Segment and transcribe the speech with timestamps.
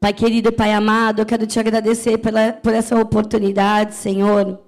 [0.00, 4.62] Pai querido, Pai amado, eu quero te agradecer pela, por essa oportunidade, Senhor.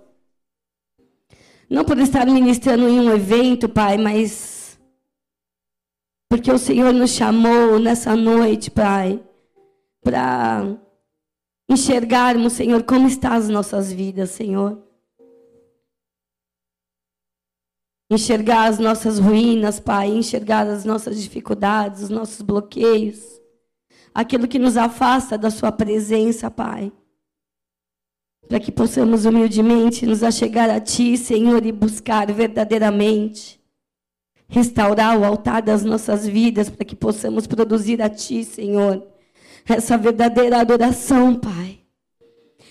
[1.69, 4.79] Não por estar ministrando em um evento, Pai, mas
[6.29, 9.23] porque o Senhor nos chamou nessa noite, Pai,
[10.03, 10.77] para
[11.69, 14.83] enxergarmos, Senhor, como estão as nossas vidas, Senhor.
[18.11, 23.40] Enxergar as nossas ruínas, Pai, enxergar as nossas dificuldades, os nossos bloqueios
[24.15, 26.93] aquilo que nos afasta da Sua presença, Pai.
[28.49, 33.61] Para que possamos humildemente nos achegar a Ti, Senhor, e buscar verdadeiramente
[34.51, 39.07] restaurar o altar das nossas vidas, para que possamos produzir a Ti, Senhor,
[39.65, 41.79] essa verdadeira adoração, Pai.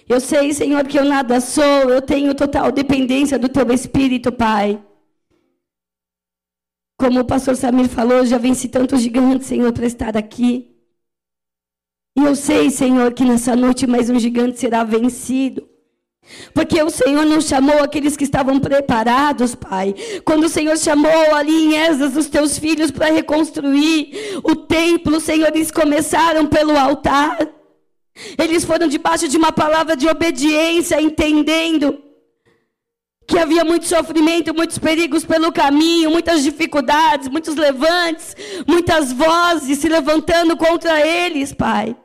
[0.07, 4.83] Eu sei, Senhor, que eu nada sou, eu tenho total dependência do Teu Espírito, Pai.
[6.97, 10.68] Como o pastor Samir falou, já venci tantos gigantes, Senhor, para estar aqui.
[12.19, 15.65] E eu sei, Senhor, que nessa noite mais um gigante será vencido.
[16.53, 19.95] Porque o Senhor não chamou aqueles que estavam preparados, Pai.
[20.25, 25.47] Quando o Senhor chamou ali em Esdras os teus filhos para reconstruir o templo, Senhor,
[25.47, 27.37] eles começaram pelo altar.
[28.37, 32.03] Eles foram debaixo de uma palavra de obediência, entendendo
[33.25, 38.35] que havia muito sofrimento, muitos perigos pelo caminho, muitas dificuldades, muitos levantes,
[38.67, 41.95] muitas vozes se levantando contra eles, Pai.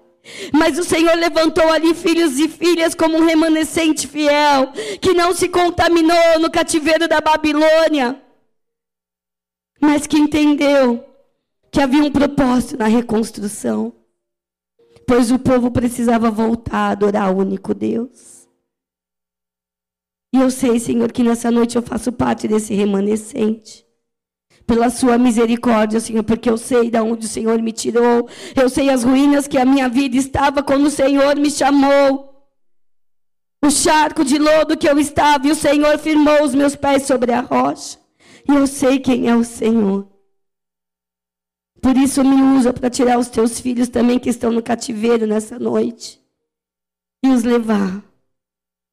[0.53, 5.48] Mas o Senhor levantou ali filhos e filhas como um remanescente fiel, que não se
[5.48, 8.20] contaminou no cativeiro da Babilônia,
[9.80, 11.05] mas que entendeu
[11.70, 13.92] que havia um propósito na reconstrução,
[15.06, 18.48] pois o povo precisava voltar a adorar o único Deus.
[20.33, 23.83] E eu sei, Senhor, que nessa noite eu faço parte desse remanescente.
[24.66, 28.28] Pela sua misericórdia, Senhor, porque eu sei de onde o Senhor me tirou.
[28.56, 32.32] Eu sei as ruínas que a minha vida estava quando o Senhor me chamou.
[33.62, 37.32] O charco de lodo que eu estava, e o Senhor firmou os meus pés sobre
[37.32, 37.98] a rocha.
[38.48, 40.06] E eu sei quem é o Senhor.
[41.80, 45.58] Por isso me usa para tirar os teus filhos também que estão no cativeiro nessa
[45.58, 46.18] noite.
[47.22, 48.02] E os levar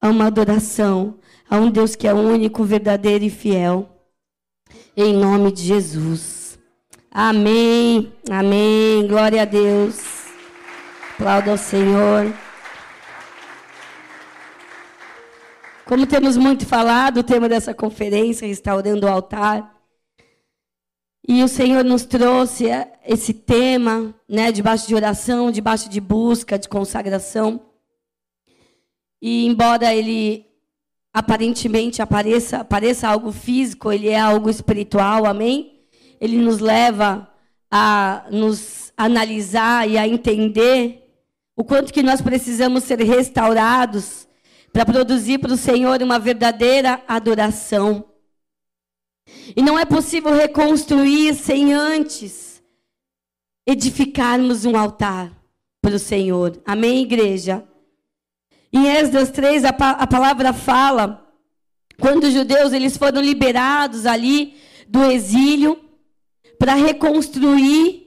[0.00, 1.18] a uma adoração
[1.48, 3.91] a um Deus que é único, verdadeiro e fiel.
[4.94, 6.58] Em nome de Jesus.
[7.10, 8.12] Amém.
[8.30, 9.06] Amém.
[9.06, 9.98] Glória a Deus.
[11.14, 12.30] Aplauda ao Senhor.
[15.86, 19.74] Como temos muito falado, o tema dessa conferência, restaurando o altar.
[21.26, 22.66] E o Senhor nos trouxe
[23.02, 27.62] esse tema, né, debaixo de oração, debaixo de busca, de consagração.
[29.22, 30.51] E embora ele
[31.12, 35.80] aparentemente apareça, pareça algo físico, ele é algo espiritual, amém?
[36.20, 37.28] Ele nos leva
[37.70, 41.02] a nos analisar e a entender
[41.56, 44.26] o quanto que nós precisamos ser restaurados
[44.72, 48.04] para produzir para o Senhor uma verdadeira adoração.
[49.54, 52.62] E não é possível reconstruir sem antes
[53.66, 55.30] edificarmos um altar
[55.80, 56.60] para o Senhor.
[56.64, 57.64] Amém, igreja?
[58.72, 61.30] Em Esdras 3, a, a palavra fala,
[62.00, 64.56] quando os judeus eles foram liberados ali
[64.88, 65.78] do exílio
[66.58, 68.06] para reconstruir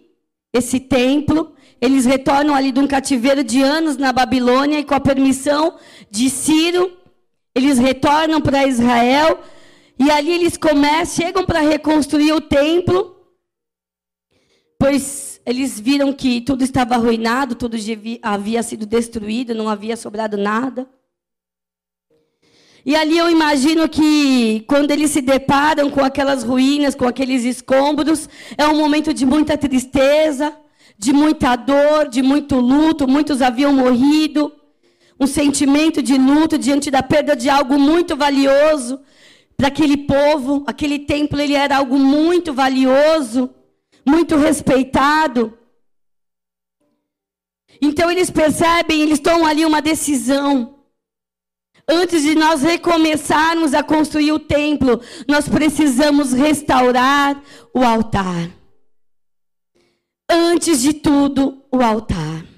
[0.52, 5.00] esse templo, eles retornam ali de um cativeiro de anos na Babilônia e com a
[5.00, 5.78] permissão
[6.10, 6.98] de Ciro,
[7.54, 9.40] eles retornam para Israel.
[9.98, 13.16] E ali eles começam, chegam para reconstruir o templo,
[14.78, 17.78] pois eles viram que tudo estava arruinado, tudo
[18.22, 20.90] havia sido destruído, não havia sobrado nada.
[22.84, 28.28] E ali eu imagino que quando eles se deparam com aquelas ruínas, com aqueles escombros,
[28.58, 30.56] é um momento de muita tristeza,
[30.98, 33.08] de muita dor, de muito luto.
[33.08, 34.52] Muitos haviam morrido.
[35.20, 39.00] Um sentimento de luto diante da perda de algo muito valioso
[39.58, 40.64] para aquele povo.
[40.68, 43.50] Aquele templo ele era algo muito valioso
[44.06, 45.58] muito respeitado.
[47.82, 50.76] Então eles percebem, eles tomam ali uma decisão.
[51.88, 57.42] Antes de nós recomeçarmos a construir o templo, nós precisamos restaurar
[57.74, 58.50] o altar.
[60.30, 62.55] Antes de tudo, o altar.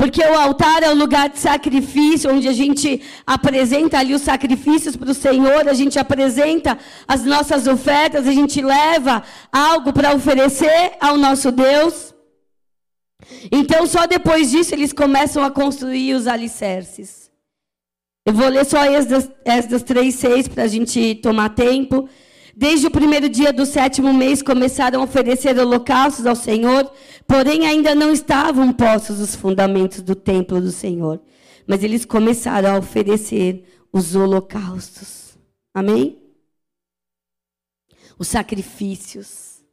[0.00, 4.96] Porque o altar é o lugar de sacrifício, onde a gente apresenta ali os sacrifícios
[4.96, 10.92] para o Senhor, a gente apresenta as nossas ofertas, a gente leva algo para oferecer
[10.98, 12.14] ao nosso Deus.
[13.52, 17.30] Então, só depois disso, eles começam a construir os alicerces.
[18.24, 22.08] Eu vou ler só Esdras, Esdras 3,6 para a gente tomar tempo.
[22.60, 26.92] Desde o primeiro dia do sétimo mês começaram a oferecer holocaustos ao Senhor,
[27.26, 31.22] porém ainda não estavam postos os fundamentos do templo do Senhor.
[31.66, 35.38] Mas eles começaram a oferecer os holocaustos.
[35.72, 36.18] Amém?
[38.18, 39.64] Os sacrifícios.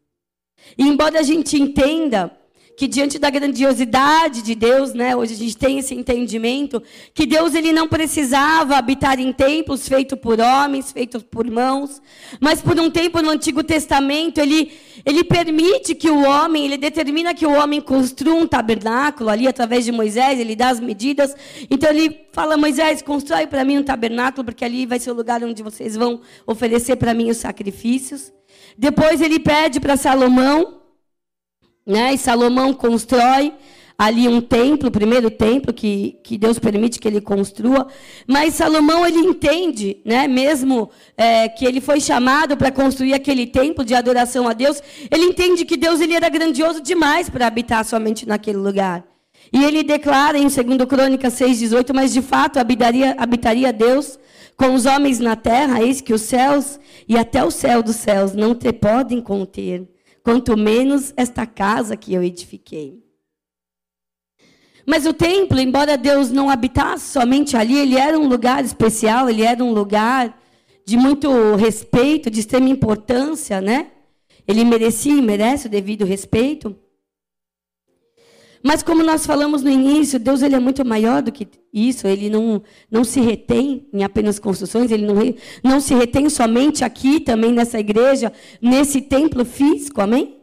[0.78, 2.32] E embora a gente entenda
[2.78, 6.82] que diante da grandiosidade de Deus, né, hoje a gente tem esse entendimento
[7.12, 12.00] que Deus ele não precisava habitar em templos feitos por homens, feitos por mãos,
[12.40, 14.72] mas por um tempo no Antigo Testamento ele
[15.04, 19.84] ele permite que o homem, ele determina que o homem construa um tabernáculo ali através
[19.84, 21.36] de Moisés, ele dá as medidas.
[21.72, 25.44] Então ele fala: "Moisés, constrói para mim um tabernáculo, porque ali vai ser o lugar
[25.44, 28.32] onde vocês vão oferecer para mim os sacrifícios".
[28.78, 30.78] Depois ele pede para Salomão
[31.88, 32.14] né?
[32.14, 33.54] E Salomão constrói
[33.98, 37.88] ali um templo, o primeiro templo que, que Deus permite que ele construa.
[38.28, 40.28] Mas Salomão ele entende, né?
[40.28, 45.24] mesmo é, que ele foi chamado para construir aquele templo de adoração a Deus, ele
[45.24, 49.04] entende que Deus ele era grandioso demais para habitar somente naquele lugar.
[49.52, 50.56] E ele declara em 2
[50.88, 54.20] Crônicas 6,18, mas de fato habitaria, habitaria Deus
[54.58, 58.34] com os homens na terra, eis que os céus e até o céu dos céus
[58.34, 59.88] não te podem conter
[60.28, 63.02] quanto menos esta casa que eu edifiquei.
[64.86, 69.44] Mas o templo, embora Deus não habitasse somente ali, ele era um lugar especial, ele
[69.44, 70.38] era um lugar
[70.86, 73.92] de muito respeito, de extrema importância, né?
[74.46, 76.76] Ele merecia e merece o devido respeito.
[78.64, 82.08] Mas como nós falamos no início, Deus ele é muito maior do que isso.
[82.08, 85.16] Ele não, não se retém em apenas construções, ele não,
[85.64, 88.32] não se retém somente aqui, também nessa igreja,
[88.62, 90.38] nesse templo físico, amém?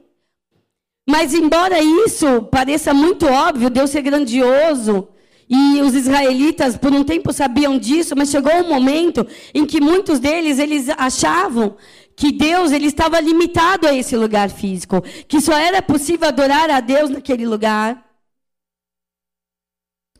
[1.08, 5.08] Mas embora isso pareça muito óbvio, Deus é grandioso,
[5.48, 10.18] e os israelitas por um tempo sabiam disso, mas chegou um momento em que muitos
[10.18, 11.76] deles eles achavam
[12.16, 16.80] que Deus ele estava limitado a esse lugar físico, que só era possível adorar a
[16.80, 18.04] Deus naquele lugar.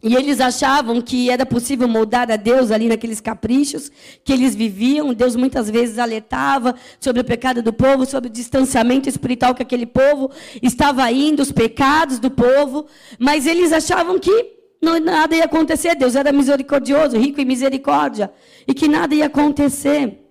[0.07, 3.91] E eles achavam que era possível moldar a Deus ali naqueles caprichos
[4.23, 5.15] que eles viviam.
[5.15, 9.87] Deus muitas vezes alertava sobre o pecado do povo, sobre o distanciamento espiritual que aquele
[9.87, 10.31] povo
[10.63, 12.87] estava indo, os pecados do povo.
[13.19, 14.53] Mas eles achavam que
[14.83, 15.95] não, nada ia acontecer.
[15.95, 18.31] Deus era misericordioso, rico em misericórdia.
[18.69, 20.24] E que nada ia acontecer.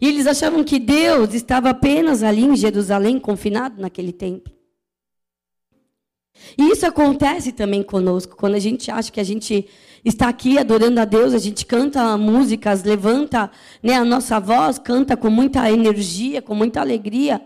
[0.00, 4.52] E eles achavam que Deus estava apenas ali em Jerusalém, confinado naquele templo.
[6.56, 9.68] E isso acontece também conosco, quando a gente acha que a gente
[10.04, 13.50] está aqui adorando a Deus, a gente canta músicas, levanta
[13.82, 17.40] né, a nossa voz, canta com muita energia, com muita alegria,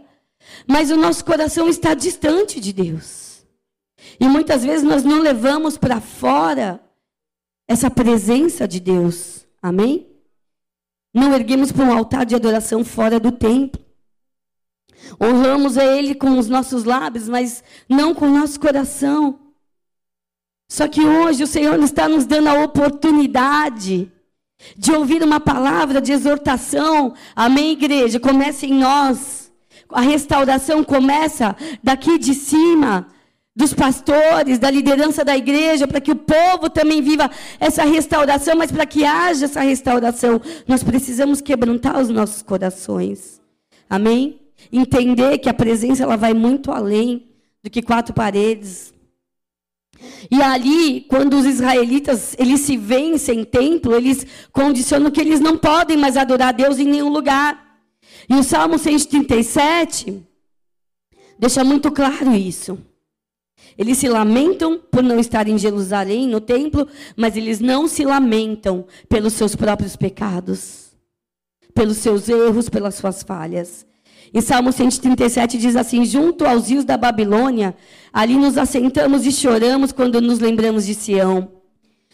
[0.66, 3.44] mas o nosso coração está distante de Deus.
[4.20, 6.80] E muitas vezes nós não levamos para fora
[7.66, 9.46] essa presença de Deus.
[9.60, 10.13] Amém?
[11.14, 13.80] Não erguemos para um altar de adoração fora do templo.
[15.20, 19.38] Honramos a Ele com os nossos lábios, mas não com o nosso coração.
[20.68, 24.10] Só que hoje o Senhor está nos dando a oportunidade
[24.76, 27.14] de ouvir uma palavra de exortação.
[27.36, 28.18] Amém, igreja?
[28.18, 29.52] Começa em nós.
[29.88, 33.06] A restauração começa daqui de cima,
[33.56, 37.30] dos pastores, da liderança da igreja, para que o povo também viva
[37.60, 43.40] essa restauração, mas para que haja essa restauração, nós precisamos quebrantar os nossos corações.
[43.88, 44.40] Amém?
[44.72, 47.28] entender que a presença ela vai muito além
[47.62, 48.92] do que quatro paredes.
[50.30, 55.56] E ali, quando os israelitas eles se veem sem templo, eles condicionam que eles não
[55.56, 57.78] podem mais adorar a Deus em nenhum lugar.
[58.28, 60.22] E o Salmo 137
[61.38, 62.78] deixa muito claro isso.
[63.76, 68.86] Eles se lamentam por não estar em Jerusalém, no templo, mas eles não se lamentam
[69.08, 70.96] pelos seus próprios pecados,
[71.74, 73.86] pelos seus erros, pelas suas falhas.
[74.32, 77.74] Em Salmo 137 diz assim: Junto aos rios da Babilônia,
[78.12, 81.50] ali nos assentamos e choramos quando nos lembramos de Sião.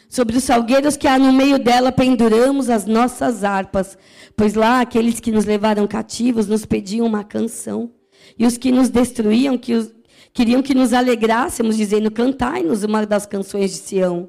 [0.08, 3.96] Sobre os salgueiros que há no meio dela penduramos as nossas harpas,
[4.36, 7.92] pois lá aqueles que nos levaram cativos nos pediam uma canção.
[8.38, 9.92] E os que nos destruíam que os,
[10.32, 14.28] queriam que nos alegrássemos, dizendo: Cantai-nos uma das canções de Sião.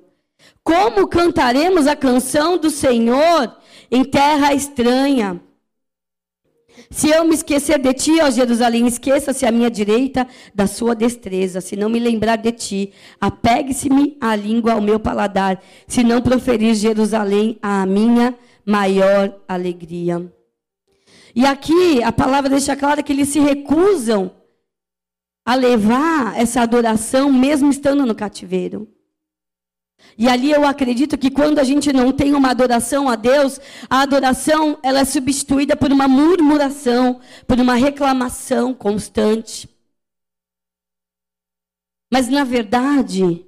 [0.63, 3.55] Como cantaremos a canção do Senhor
[3.91, 5.41] em terra estranha?
[6.89, 11.62] Se eu me esquecer de ti, ó Jerusalém, esqueça-se à minha direita da sua destreza.
[11.62, 15.62] Se não me lembrar de ti, apegue-se-me a língua ao meu paladar.
[15.88, 20.31] Se não proferir Jerusalém a minha maior alegria.
[21.34, 24.31] E aqui a palavra deixa clara que eles se recusam
[25.45, 28.88] a levar essa adoração, mesmo estando no cativeiro.
[30.17, 34.01] E ali eu acredito que quando a gente não tem uma adoração a Deus, a
[34.01, 39.69] adoração ela é substituída por uma murmuração, por uma reclamação constante.
[42.12, 43.45] Mas na verdade,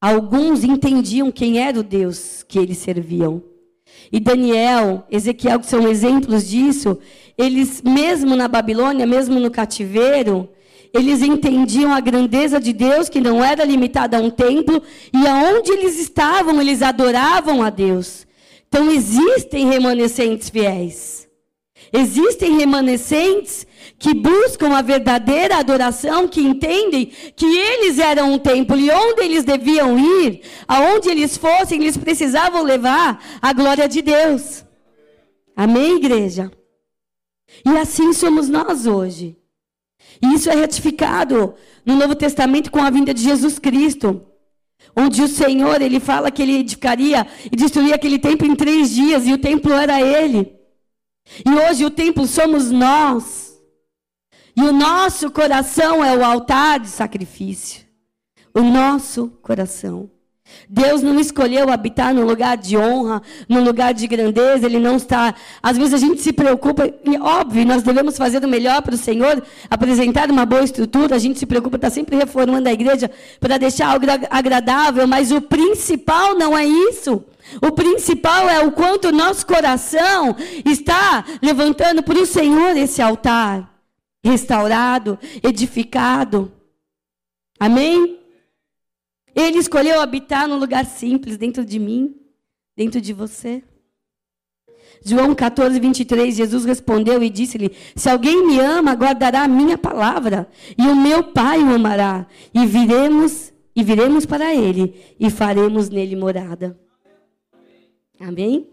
[0.00, 3.42] alguns entendiam quem era o Deus que eles serviam.
[4.12, 6.98] E Daniel, Ezequiel, que são exemplos disso,
[7.38, 10.48] eles, mesmo na Babilônia, mesmo no cativeiro,
[10.96, 15.70] eles entendiam a grandeza de Deus, que não era limitada a um templo, e aonde
[15.70, 18.26] eles estavam, eles adoravam a Deus.
[18.68, 21.26] Então existem remanescentes fiéis.
[21.92, 23.66] Existem remanescentes
[23.98, 29.44] que buscam a verdadeira adoração, que entendem que eles eram um templo e onde eles
[29.44, 34.64] deviam ir, aonde eles fossem, eles precisavam levar a glória de Deus.
[35.54, 36.50] Amém, igreja?
[37.64, 39.36] E assim somos nós hoje.
[40.22, 41.54] E isso é ratificado
[41.84, 44.22] no Novo Testamento com a vinda de Jesus Cristo.
[44.96, 49.26] Onde o Senhor, ele fala que ele edificaria e destruiria aquele templo em três dias,
[49.26, 50.54] e o templo era ele.
[51.44, 53.60] E hoje o templo somos nós.
[54.56, 57.84] E o nosso coração é o altar de sacrifício.
[58.54, 60.10] O nosso coração.
[60.68, 65.34] Deus não escolheu habitar num lugar de honra, num lugar de grandeza, Ele não está.
[65.62, 68.98] Às vezes a gente se preocupa, e óbvio, nós devemos fazer o melhor para o
[68.98, 73.58] Senhor, apresentar uma boa estrutura, a gente se preocupa, está sempre reformando a igreja para
[73.58, 77.24] deixar algo agradável, mas o principal não é isso.
[77.62, 80.34] O principal é o quanto o nosso coração
[80.64, 83.70] está levantando para o Senhor esse altar
[84.24, 86.52] restaurado, edificado.
[87.58, 88.18] Amém?
[89.36, 92.16] Ele escolheu habitar num lugar simples, dentro de mim,
[92.74, 93.62] dentro de você.
[95.04, 100.48] João 14, 23, Jesus respondeu e disse-lhe: Se alguém me ama, guardará a minha palavra,
[100.76, 106.16] e o meu Pai o amará, e viremos e viremos para ele e faremos nele
[106.16, 106.80] morada.
[108.18, 108.70] Amém?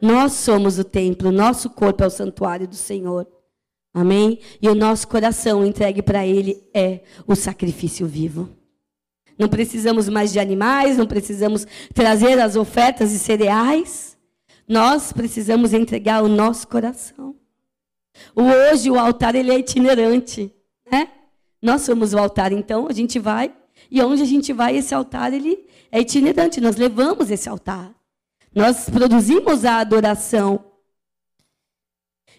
[0.00, 3.28] Nós somos o templo, nosso corpo é o santuário do Senhor.
[3.92, 4.38] Amém?
[4.62, 8.48] E o nosso coração entregue para Ele é o sacrifício vivo.
[9.40, 14.14] Não precisamos mais de animais, não precisamos trazer as ofertas de cereais.
[14.68, 17.34] Nós precisamos entregar o nosso coração.
[18.36, 20.54] O hoje o altar ele é itinerante,
[20.92, 21.08] né?
[21.62, 23.50] Nós somos o altar, então a gente vai
[23.90, 26.60] e onde a gente vai esse altar ele é itinerante.
[26.60, 27.94] Nós levamos esse altar.
[28.54, 30.62] Nós produzimos a adoração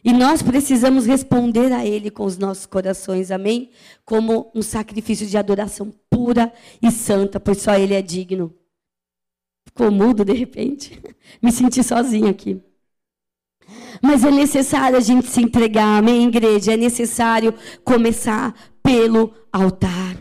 [0.03, 3.71] e nós precisamos responder a Ele com os nossos corações, amém?
[4.03, 5.91] Como um sacrifício de adoração
[6.21, 8.53] pura e santa, pois só Ele é digno.
[9.65, 11.01] Ficou mudo de repente?
[11.41, 12.61] Me senti sozinha aqui.
[14.03, 16.73] Mas é necessário a gente se entregar, amém, igreja?
[16.73, 20.15] É necessário começar pelo altar.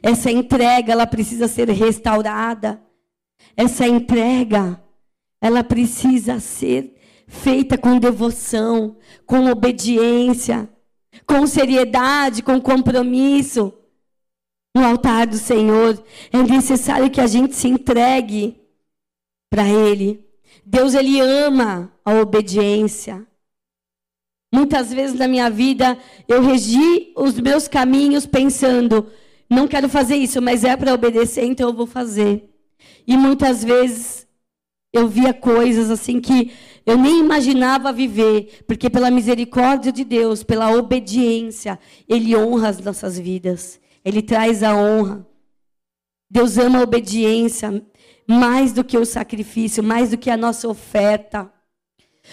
[0.00, 2.80] Essa entrega, ela precisa ser restaurada.
[3.56, 4.80] Essa entrega,
[5.40, 6.94] ela precisa ser
[7.26, 8.96] feita com devoção,
[9.26, 10.68] com obediência,
[11.26, 13.72] com seriedade, com compromisso
[14.74, 16.02] no altar do Senhor.
[16.32, 18.60] É necessário que a gente se entregue
[19.50, 20.24] para Ele.
[20.64, 23.26] Deus, Ele ama a obediência.
[24.54, 25.98] Muitas vezes na minha vida
[26.28, 29.10] eu regi os meus caminhos pensando,
[29.48, 32.50] não quero fazer isso, mas é para obedecer, então eu vou fazer.
[33.06, 34.26] E muitas vezes
[34.92, 36.52] eu via coisas assim que
[36.84, 43.18] eu nem imaginava viver, porque pela misericórdia de Deus, pela obediência, Ele honra as nossas
[43.18, 43.80] vidas.
[44.04, 45.26] Ele traz a honra.
[46.30, 47.84] Deus ama a obediência
[48.26, 51.52] mais do que o sacrifício, mais do que a nossa oferta.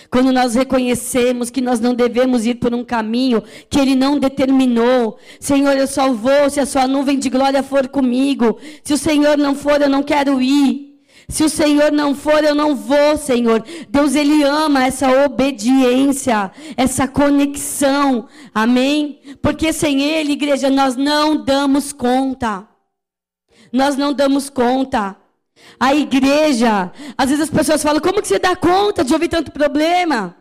[0.10, 5.18] Quando nós reconhecemos que nós não devemos ir por um caminho que Ele não determinou.
[5.40, 8.60] Senhor, eu só vou se a sua nuvem de glória for comigo.
[8.84, 10.89] Se o Senhor não for, eu não quero ir.
[11.30, 13.64] Se o Senhor não for, eu não vou, Senhor.
[13.88, 18.28] Deus, Ele ama essa obediência, essa conexão.
[18.54, 19.22] Amém?
[19.40, 22.68] Porque sem Ele, igreja, nós não damos conta.
[23.72, 25.16] Nós não damos conta.
[25.80, 29.52] A igreja, às vezes as pessoas falam: como que você dá conta de ouvir tanto
[29.52, 30.36] problema?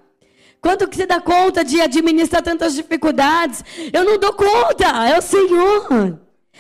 [0.59, 3.63] Quanto que você dá conta de administrar tantas dificuldades?
[3.93, 6.19] Eu não dou conta, é o Senhor.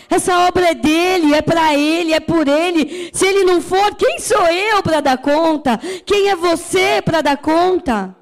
[0.08, 3.10] Essa obra é dele, é para ele, é por ele.
[3.12, 5.78] Se ele não for, quem sou eu para dar conta?
[6.06, 8.16] Quem é você para dar conta?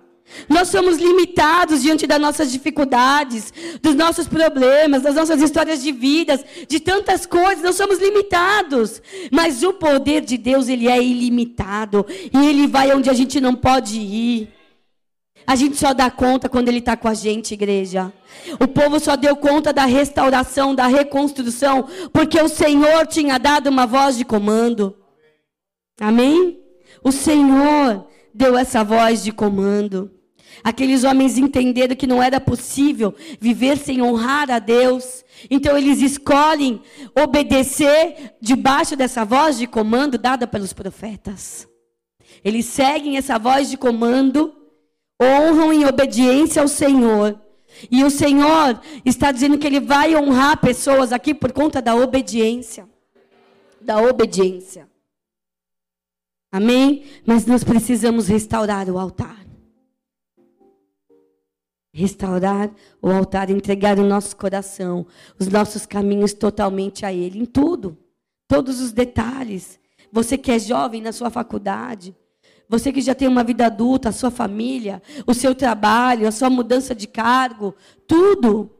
[0.48, 6.44] Nós somos limitados diante das nossas dificuldades, dos nossos problemas, das nossas histórias de vidas,
[6.68, 9.00] de tantas coisas, nós somos limitados.
[9.30, 13.54] Mas o poder de Deus, ele é ilimitado, e ele vai onde a gente não
[13.54, 14.55] pode ir.
[15.46, 18.12] A gente só dá conta quando Ele está com a gente, igreja.
[18.58, 23.86] O povo só deu conta da restauração, da reconstrução, porque o Senhor tinha dado uma
[23.86, 24.96] voz de comando.
[26.00, 26.58] Amém?
[27.02, 30.10] O Senhor deu essa voz de comando.
[30.64, 35.24] Aqueles homens entenderam que não era possível viver sem honrar a Deus.
[35.50, 36.82] Então eles escolhem
[37.16, 41.68] obedecer debaixo dessa voz de comando dada pelos profetas.
[42.44, 44.52] Eles seguem essa voz de comando,
[45.20, 47.40] honram em obediência ao Senhor.
[47.90, 52.88] E o Senhor está dizendo que ele vai honrar pessoas aqui por conta da obediência.
[53.80, 54.88] Da obediência.
[56.50, 57.04] Amém?
[57.26, 59.44] Mas nós precisamos restaurar o altar.
[61.92, 62.70] Restaurar
[63.00, 65.06] o altar, entregar o nosso coração,
[65.38, 67.96] os nossos caminhos totalmente a Ele, em tudo,
[68.46, 69.78] todos os detalhes.
[70.12, 72.14] Você que é jovem na sua faculdade,
[72.68, 76.50] você que já tem uma vida adulta, a sua família, o seu trabalho, a sua
[76.50, 77.74] mudança de cargo,
[78.06, 78.72] tudo.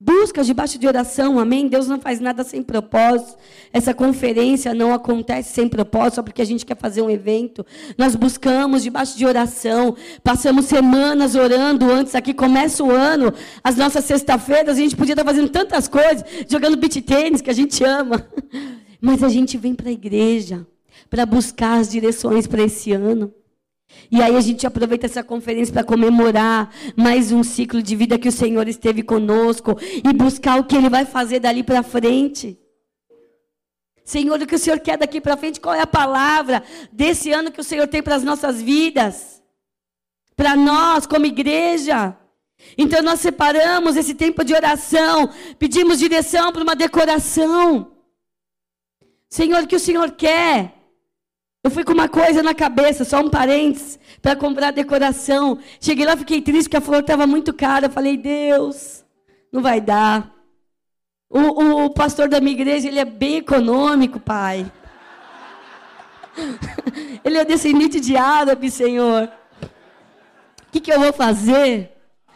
[0.00, 1.66] Busca debaixo de oração, amém?
[1.66, 3.36] Deus não faz nada sem propósito.
[3.72, 7.66] Essa conferência não acontece sem propósito, só porque a gente quer fazer um evento.
[7.96, 9.96] Nós buscamos debaixo de oração.
[10.22, 13.32] Passamos semanas orando antes aqui, começa o ano.
[13.64, 17.54] As nossas sexta-feiras, a gente podia estar fazendo tantas coisas, jogando beat tênis, que a
[17.54, 18.24] gente ama.
[19.00, 20.64] Mas a gente vem para a igreja
[21.10, 23.32] para buscar as direções para esse ano.
[24.10, 28.28] E aí a gente aproveita essa conferência para comemorar mais um ciclo de vida que
[28.28, 32.58] o Senhor esteve conosco e buscar o que Ele vai fazer dali para frente.
[34.04, 35.60] Senhor, o que o Senhor quer daqui para frente?
[35.60, 39.42] Qual é a palavra desse ano que o Senhor tem para as nossas vidas?
[40.34, 42.16] Para nós, como igreja.
[42.76, 47.92] Então nós separamos esse tempo de oração, pedimos direção para uma decoração.
[49.28, 50.77] Senhor, o que o Senhor quer?
[51.62, 55.58] Eu fui com uma coisa na cabeça, só um parênteses, para comprar decoração.
[55.80, 57.90] Cheguei lá, fiquei triste, porque a flor estava muito cara.
[57.90, 59.04] Falei, Deus,
[59.52, 60.32] não vai dar.
[61.28, 64.70] O, o, o, pastor da minha igreja, ele é bem econômico, pai.
[67.24, 69.30] ele é descendente de árabe, Senhor.
[69.64, 71.92] O que, que eu vou fazer?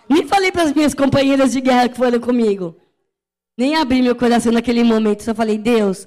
[0.08, 2.76] Nem falei para as minhas companheiras de guerra que foram comigo.
[3.56, 5.22] Nem abri meu coração naquele momento.
[5.22, 6.06] Só falei, Deus,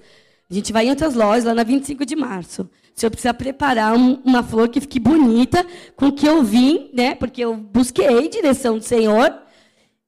[0.50, 2.70] a gente vai em outras lojas, lá na 25 de março.
[2.96, 7.14] O senhor precisa preparar um, uma flor que fique bonita, com que eu vim, né?
[7.16, 9.34] Porque eu busquei direção do Senhor.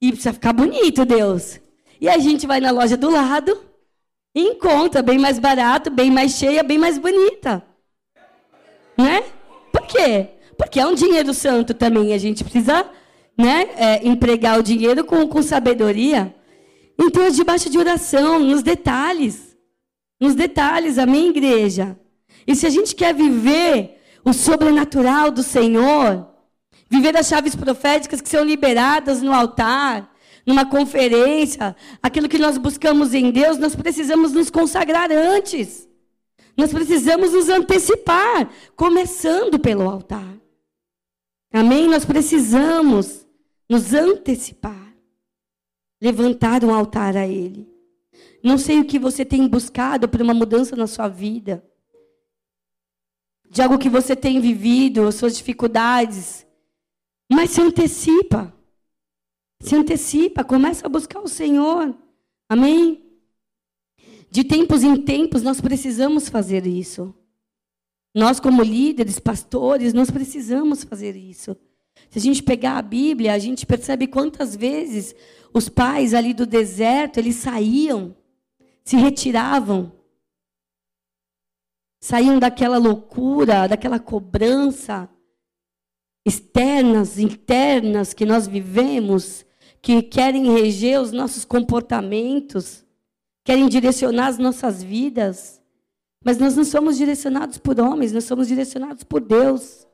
[0.01, 1.59] E precisa ficar bonito, Deus.
[1.99, 3.67] E a gente vai na loja do lado
[4.39, 7.63] encontra bem mais barato, bem mais cheia, bem mais bonita.
[8.97, 9.23] Né?
[9.71, 10.29] Por quê?
[10.57, 12.13] Porque é um dinheiro santo também.
[12.13, 12.89] A gente precisa
[13.37, 16.33] né, é, empregar o dinheiro com, com sabedoria.
[16.99, 19.55] Então, é debaixo de oração, nos detalhes.
[20.19, 21.97] Nos detalhes, amém, igreja?
[22.47, 26.27] E se a gente quer viver o sobrenatural do Senhor,
[26.89, 30.09] viver as chaves proféticas que são liberadas no altar,
[30.45, 35.87] numa conferência, aquilo que nós buscamos em Deus, nós precisamos nos consagrar antes.
[36.55, 40.37] Nós precisamos nos antecipar, começando pelo altar.
[41.53, 41.87] Amém?
[41.87, 43.27] Nós precisamos
[43.69, 44.93] nos antecipar,
[46.01, 47.69] levantar um altar a Ele.
[48.41, 51.63] Não sei o que você tem buscado para uma mudança na sua vida.
[53.49, 56.45] De algo que você tem vivido, as suas dificuldades.
[57.31, 58.53] Mas se antecipa.
[59.59, 61.95] Se antecipa, começa a buscar o Senhor.
[62.47, 63.03] Amém?
[64.29, 67.13] De tempos em tempos nós precisamos fazer isso.
[68.13, 71.55] Nós, como líderes, pastores, nós precisamos fazer isso.
[72.09, 75.15] Se a gente pegar a Bíblia, a gente percebe quantas vezes
[75.53, 78.15] os pais ali do deserto, eles saíam
[78.87, 79.91] se retiravam,
[82.07, 85.09] saíam daquela loucura, daquela cobrança
[86.25, 89.45] externas, internas que nós vivemos,
[89.81, 92.85] que querem reger os nossos comportamentos,
[93.43, 95.61] querem direcionar as nossas vidas.
[96.23, 99.85] Mas nós não somos direcionados por homens, nós somos direcionados por Deus.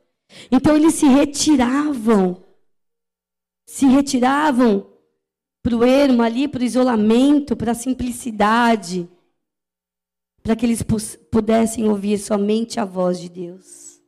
[0.51, 2.43] Então eles se retiravam,
[3.65, 4.85] se retiravam
[5.63, 9.09] para o ermo ali, para o isolamento, para a simplicidade,
[10.43, 10.83] para que eles
[11.31, 14.01] pudessem ouvir somente a voz de Deus.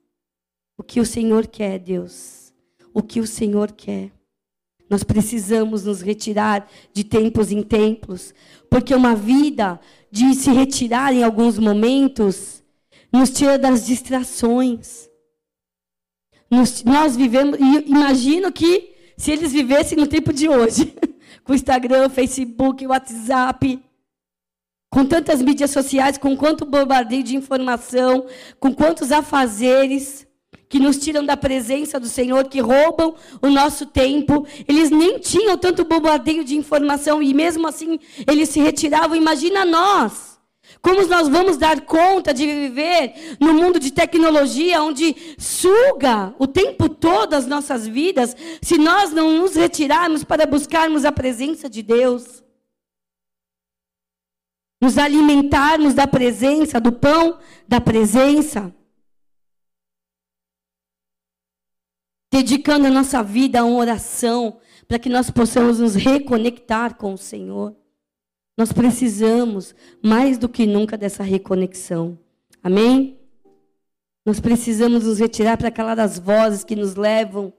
[0.78, 2.54] O que o Senhor quer, Deus.
[2.93, 4.12] O que o Senhor quer.
[4.89, 8.34] Nós precisamos nos retirar de tempos em tempos,
[8.69, 9.80] porque uma vida
[10.12, 12.63] de se retirar em alguns momentos
[13.12, 15.10] nos tira das distrações.
[16.52, 20.93] Nos, nós vivemos, e imagino que se eles vivessem no tempo de hoje,
[21.43, 23.80] com Instagram, Facebook, WhatsApp,
[24.89, 28.26] com tantas mídias sociais, com quanto bombardeio de informação,
[28.60, 30.26] com quantos afazeres
[30.69, 34.48] que nos tiram da presença do Senhor, que roubam o nosso tempo.
[34.67, 39.15] Eles nem tinham tanto bombardeio de informação e mesmo assim eles se retiravam.
[39.15, 40.36] Imagina nós,
[40.82, 46.89] Como nós vamos dar conta de viver no mundo de tecnologia, onde suga o tempo
[46.89, 52.44] todo as nossas vidas, se nós não nos retirarmos para buscarmos a presença de Deus?
[54.86, 58.71] Nos alimentarmos da presença, do pão da presença.
[62.32, 67.17] Dedicando a nossa vida a uma oração, para que nós possamos nos reconectar com o
[67.17, 67.76] Senhor.
[68.56, 72.19] Nós precisamos, mais do que nunca, dessa reconexão.
[72.62, 73.19] Amém?
[74.24, 77.52] Nós precisamos nos retirar para calar as vozes que nos levam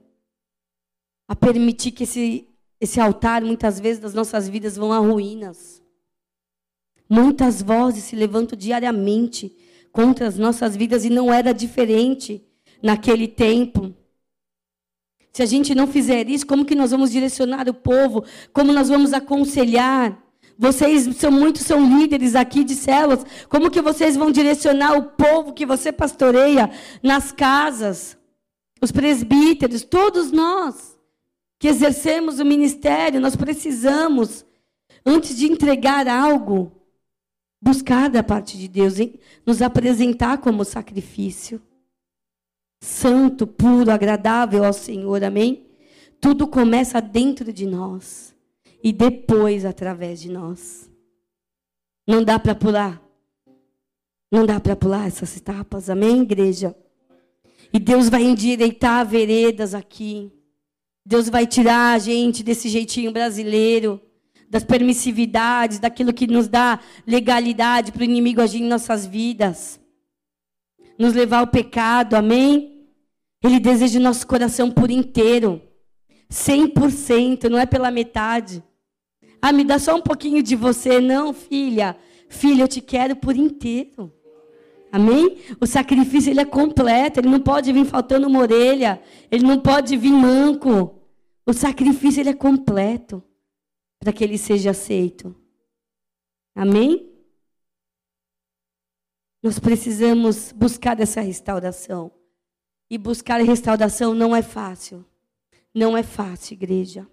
[1.27, 2.47] a permitir que esse,
[2.79, 5.85] esse altar, muitas vezes, das nossas vidas vão a ruínas.
[7.09, 9.55] Muitas vozes se levantam diariamente
[9.91, 12.43] contra as nossas vidas e não era diferente
[12.81, 13.93] naquele tempo.
[15.31, 18.23] Se a gente não fizer isso, como que nós vamos direcionar o povo?
[18.51, 20.17] Como nós vamos aconselhar?
[20.57, 23.23] Vocês são muitos são líderes aqui de células.
[23.47, 26.71] Como que vocês vão direcionar o povo que você pastoreia
[27.03, 28.17] nas casas?
[28.81, 30.97] Os presbíteros, todos nós
[31.59, 34.45] que exercemos o ministério, nós precisamos
[35.05, 36.71] antes de entregar algo,
[37.61, 38.95] buscar da parte de Deus,
[39.45, 41.61] nos apresentar como sacrifício
[42.81, 45.23] santo, puro, agradável ao Senhor.
[45.23, 45.65] Amém?
[46.19, 48.35] Tudo começa dentro de nós
[48.83, 50.89] e depois através de nós.
[52.07, 53.01] Não dá para pular.
[54.31, 55.89] Não dá para pular essas etapas.
[55.89, 56.75] Amém, igreja?
[57.71, 60.31] E Deus vai endireitar veredas aqui.
[61.05, 64.01] Deus vai tirar a gente desse jeitinho brasileiro,
[64.49, 69.79] das permissividades, daquilo que nos dá legalidade para o inimigo agir em nossas vidas.
[70.97, 72.87] Nos levar ao pecado, amém?
[73.43, 75.61] Ele deseja o nosso coração por inteiro.
[76.31, 78.63] 100%, não é pela metade.
[79.41, 80.99] Ah, me dá só um pouquinho de você.
[80.99, 81.95] Não, filha.
[82.29, 84.11] Filha, eu te quero por inteiro.
[84.91, 85.37] Amém?
[85.59, 89.95] O sacrifício ele é completo, ele não pode vir faltando uma orelha, ele não pode
[89.97, 90.95] vir manco.
[91.45, 93.23] O sacrifício ele é completo
[93.99, 95.35] para que ele seja aceito.
[96.55, 97.11] Amém?
[99.41, 102.11] Nós precisamos buscar essa restauração.
[102.89, 105.05] E buscar a restauração não é fácil.
[105.73, 107.07] Não é fácil, igreja.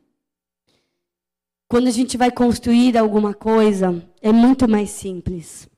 [1.68, 5.68] Quando a gente vai construir alguma coisa, é muito mais simples.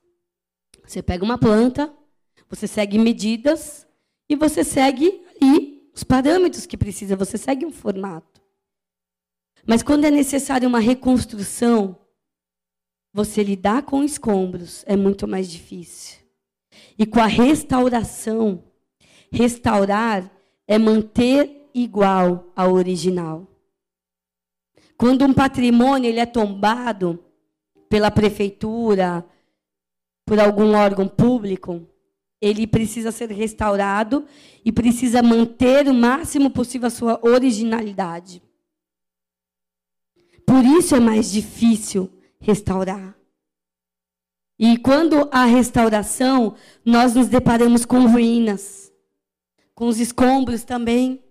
[0.84, 1.92] Você pega uma planta,
[2.48, 3.86] você segue medidas
[4.28, 8.42] e você segue ali os parâmetros que precisa, você segue um formato.
[9.66, 11.98] Mas quando é necessário uma reconstrução,
[13.12, 16.18] você lidar com escombros é muito mais difícil.
[16.98, 18.62] E com a restauração,
[19.32, 20.30] restaurar
[20.68, 23.46] é manter igual ao original.
[24.96, 27.22] Quando um patrimônio ele é tombado
[27.88, 29.26] pela prefeitura,
[30.24, 31.86] por algum órgão público,
[32.40, 34.26] ele precisa ser restaurado
[34.64, 38.45] e precisa manter o máximo possível a sua originalidade.
[40.46, 43.16] Por isso é mais difícil restaurar.
[44.58, 46.54] E quando há restauração,
[46.84, 48.90] nós nos deparamos com ruínas,
[49.74, 51.22] com os escombros também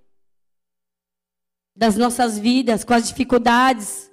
[1.75, 4.11] das nossas vidas, com as dificuldades,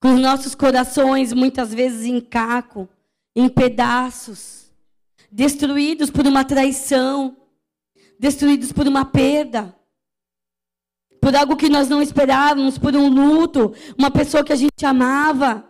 [0.00, 2.88] com os nossos corações muitas vezes em caco,
[3.34, 4.72] em pedaços,
[5.30, 7.36] destruídos por uma traição,
[8.18, 9.74] destruídos por uma perda,
[11.20, 15.64] por algo que nós não esperávamos, por um luto, uma pessoa que a gente amava.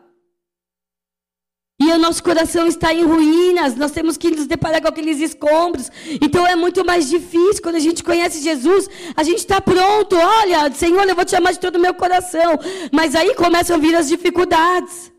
[1.83, 5.91] E o nosso coração está em ruínas, nós temos que nos deparar com aqueles escombros.
[6.21, 7.63] Então é muito mais difícil.
[7.63, 8.87] Quando a gente conhece Jesus,
[9.17, 10.15] a gente está pronto.
[10.15, 12.59] Olha, Senhor, eu vou te amar de todo o meu coração.
[12.93, 15.11] Mas aí começam a vir as dificuldades.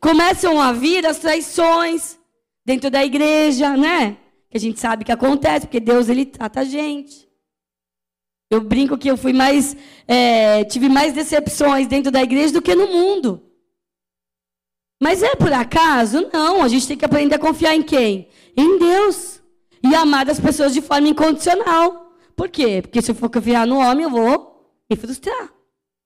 [0.00, 2.18] Começam a vir as traições
[2.66, 4.16] dentro da igreja, né?
[4.50, 7.29] Que a gente sabe que acontece, porque Deus ele trata a gente.
[8.50, 9.76] Eu brinco que eu fui mais,
[10.08, 13.40] é, tive mais decepções dentro da igreja do que no mundo.
[15.00, 16.28] Mas é por acaso?
[16.32, 18.28] Não, a gente tem que aprender a confiar em quem?
[18.56, 19.40] Em Deus.
[19.82, 22.12] E amar as pessoas de forma incondicional.
[22.36, 22.82] Por quê?
[22.82, 25.48] Porque se eu for confiar no homem, eu vou me frustrar.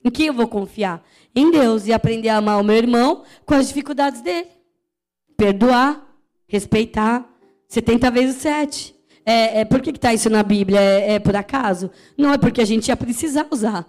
[0.04, 1.02] Em quem eu vou confiar?
[1.34, 1.86] Em Deus.
[1.86, 4.48] E aprender a amar o meu irmão com as dificuldades dele.
[5.36, 6.06] Perdoar,
[6.46, 7.28] respeitar.
[7.68, 8.93] 70 vezes 7.
[9.24, 10.80] É, é, por que está isso na Bíblia?
[10.80, 11.90] É, é por acaso?
[12.16, 13.86] Não, é porque a gente ia precisar usar.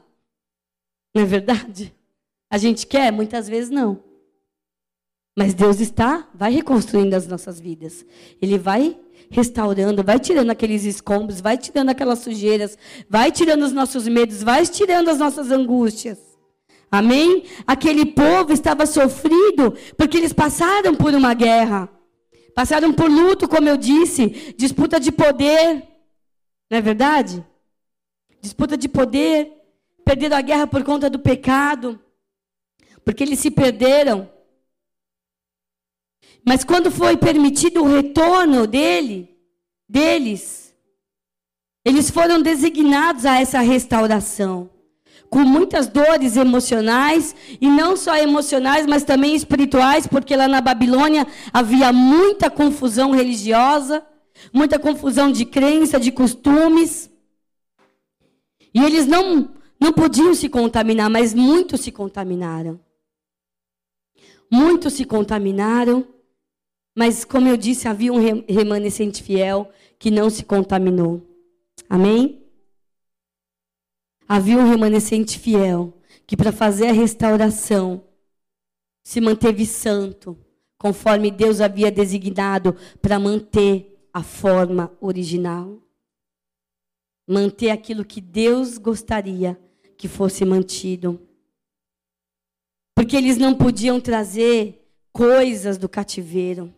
[1.13, 1.93] Não é verdade?
[2.49, 3.11] A gente quer?
[3.11, 4.03] Muitas vezes não.
[5.37, 8.05] Mas Deus está, vai reconstruindo as nossas vidas.
[8.41, 8.97] Ele vai
[9.29, 12.77] restaurando, vai tirando aqueles escombros, vai tirando aquelas sujeiras,
[13.09, 16.19] vai tirando os nossos medos, vai tirando as nossas angústias.
[16.89, 17.43] Amém?
[17.67, 21.89] Aquele povo estava sofrido porque eles passaram por uma guerra.
[22.55, 25.85] Passaram por luto, como eu disse, disputa de poder.
[26.71, 27.45] Não é verdade?
[28.41, 29.51] Disputa de poder.
[30.05, 31.99] Perderam a guerra por conta do pecado.
[33.03, 34.31] Porque eles se perderam.
[36.47, 39.37] Mas quando foi permitido o retorno dele,
[39.89, 40.73] deles,
[41.83, 44.69] eles foram designados a essa restauração
[45.35, 51.27] com muitas dores emocionais, e não só emocionais, mas também espirituais, porque lá na Babilônia
[51.51, 54.01] havia muita confusão religiosa,
[54.53, 57.11] muita confusão de crença, de costumes.
[58.73, 62.79] E eles não, não podiam se contaminar, mas muitos se contaminaram.
[64.49, 66.07] Muitos se contaminaram,
[66.95, 69.69] mas, como eu disse, havia um remanescente fiel
[69.99, 71.21] que não se contaminou.
[71.89, 72.44] Amém?
[74.27, 75.93] Havia um remanescente fiel
[76.25, 78.03] que, para fazer a restauração,
[79.03, 80.37] se manteve santo,
[80.77, 85.79] conforme Deus havia designado para manter a forma original.
[87.27, 89.59] Manter aquilo que Deus gostaria
[89.97, 91.19] que fosse mantido.
[92.95, 96.73] Porque eles não podiam trazer coisas do cativeiro.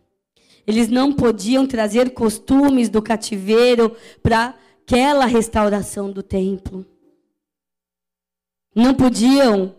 [0.66, 6.84] Eles não podiam trazer costumes do cativeiro para aquela restauração do templo
[8.78, 9.74] não podiam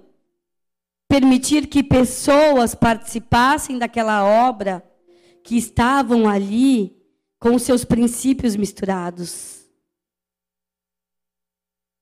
[1.07, 4.83] permitir que pessoas participassem daquela obra
[5.43, 6.95] que estavam ali
[7.39, 9.69] com seus princípios misturados.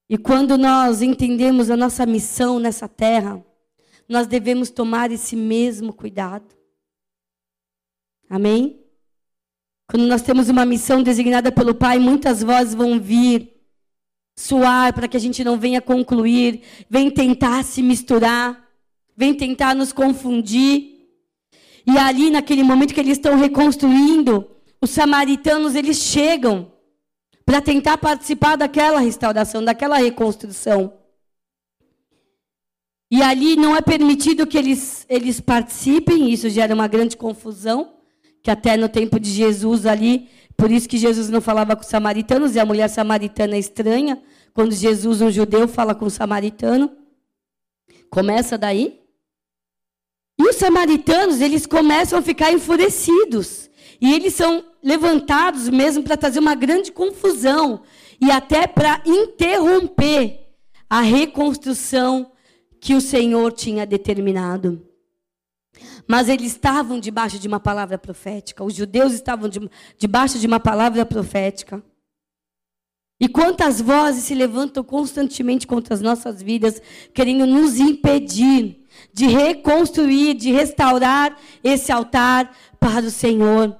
[0.09, 3.45] E quando nós entendemos a nossa missão nessa terra,
[4.09, 6.55] nós devemos tomar esse mesmo cuidado.
[8.29, 8.83] Amém?
[9.87, 13.56] Quando nós temos uma missão designada pelo Pai, muitas vozes vão vir
[14.37, 18.69] suar para que a gente não venha concluir, vem tentar se misturar,
[19.15, 21.09] vem tentar nos confundir.
[21.87, 24.47] E ali naquele momento que eles estão reconstruindo,
[24.79, 26.71] os samaritanos eles chegam
[27.43, 30.93] para tentar participar daquela restauração, daquela reconstrução.
[33.09, 37.93] E ali não é permitido que eles, eles participem, isso gera uma grande confusão,
[38.43, 41.87] que até no tempo de Jesus ali por isso que Jesus não falava com os
[41.87, 44.21] samaritanos e a mulher samaritana é estranha.
[44.53, 46.91] Quando Jesus, um judeu, fala com o samaritano.
[48.09, 48.99] Começa daí.
[50.39, 53.69] E os samaritanos, eles começam a ficar enfurecidos.
[54.01, 57.83] E eles são levantados mesmo para trazer uma grande confusão
[58.19, 60.39] e até para interromper
[60.89, 62.31] a reconstrução
[62.79, 64.86] que o Senhor tinha determinado.
[66.07, 68.63] Mas eles estavam debaixo de uma palavra profética.
[68.63, 69.59] Os judeus estavam de,
[69.97, 71.83] debaixo de uma palavra profética.
[73.19, 76.81] E quantas vozes se levantam constantemente contra as nossas vidas,
[77.13, 83.79] querendo nos impedir de reconstruir, de restaurar esse altar para o Senhor.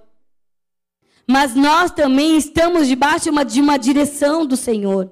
[1.28, 5.12] Mas nós também estamos debaixo de uma, de uma direção do Senhor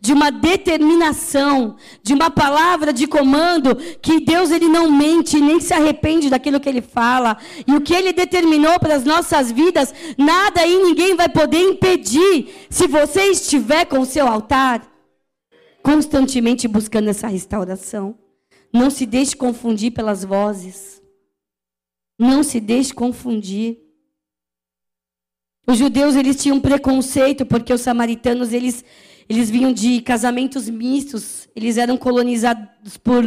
[0.00, 5.72] de uma determinação, de uma palavra de comando que Deus ele não mente nem se
[5.72, 7.36] arrepende daquilo que ele fala.
[7.66, 12.66] E o que ele determinou para as nossas vidas, nada e ninguém vai poder impedir
[12.70, 14.96] se você estiver com o seu altar
[15.86, 18.18] constantemente buscando essa restauração.
[18.72, 21.00] Não se deixe confundir pelas vozes.
[22.18, 23.78] Não se deixe confundir.
[25.64, 28.84] Os judeus eles tinham preconceito porque os samaritanos eles
[29.28, 33.24] eles vinham de casamentos mistos, eles eram colonizados por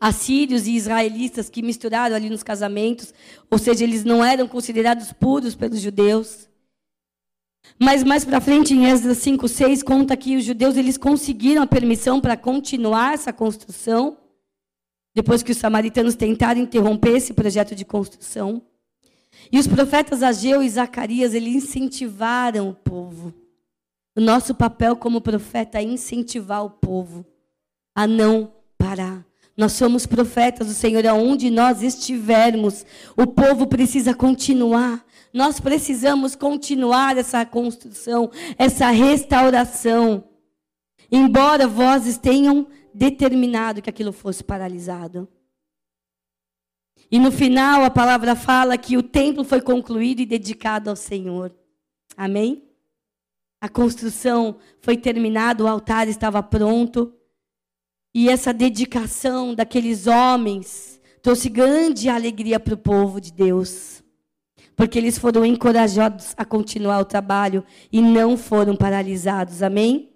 [0.00, 3.12] assírios e israelitas que misturaram ali nos casamentos,
[3.50, 6.48] ou seja, eles não eram considerados puros pelos judeus.
[7.78, 11.66] Mas mais para frente, em Esdras 5, 6, conta que os judeus eles conseguiram a
[11.66, 14.18] permissão para continuar essa construção,
[15.14, 18.62] depois que os samaritanos tentaram interromper esse projeto de construção.
[19.50, 23.34] E os profetas Ageu e Zacarias, eles incentivaram o povo.
[24.16, 27.26] O nosso papel como profeta é incentivar o povo
[27.94, 29.24] a não parar.
[29.56, 32.84] Nós somos profetas do Senhor aonde nós estivermos.
[33.16, 35.04] O povo precisa continuar.
[35.32, 40.24] Nós precisamos continuar essa construção, essa restauração.
[41.10, 45.28] Embora vozes tenham determinado que aquilo fosse paralisado.
[47.10, 51.54] E no final a palavra fala que o templo foi concluído e dedicado ao Senhor.
[52.16, 52.62] Amém?
[53.64, 57.14] A construção foi terminada, o altar estava pronto.
[58.14, 64.04] E essa dedicação daqueles homens trouxe grande alegria para o povo de Deus.
[64.76, 69.62] Porque eles foram encorajados a continuar o trabalho e não foram paralisados.
[69.62, 70.12] Amém?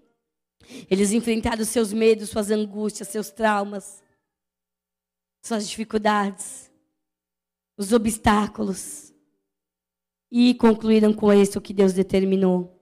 [0.90, 4.02] Eles enfrentaram seus medos, suas angústias, seus traumas,
[5.42, 6.70] suas dificuldades,
[7.78, 9.10] os obstáculos.
[10.30, 12.77] e concluíram com isso o que Deus determinou.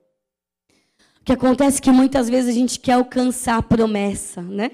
[1.27, 4.71] Que acontece que muitas vezes a gente quer alcançar a promessa, né?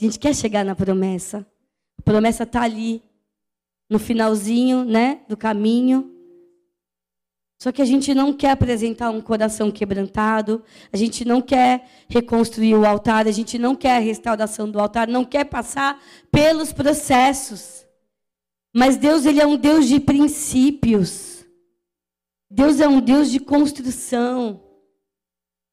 [0.00, 1.46] A gente quer chegar na promessa.
[1.96, 3.00] A promessa está ali,
[3.88, 6.12] no finalzinho, né, do caminho.
[7.62, 10.60] Só que a gente não quer apresentar um coração quebrantado,
[10.92, 15.06] a gente não quer reconstruir o altar, a gente não quer a restauração do altar,
[15.06, 17.86] não quer passar pelos processos.
[18.74, 21.46] Mas Deus, ele é um Deus de princípios.
[22.50, 24.65] Deus é um Deus de construção.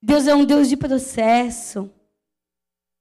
[0.05, 1.89] Deus é um Deus de processo.